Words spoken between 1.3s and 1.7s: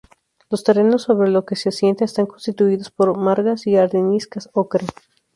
que se